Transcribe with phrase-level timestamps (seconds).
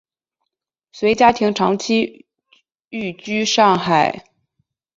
[0.91, 2.25] 随家庭长期
[2.89, 4.23] 寓居上海。